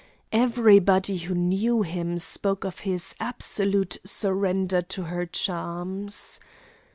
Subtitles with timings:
[0.33, 6.39] Everybody who knew him spoke of his absolute surrender to her charms.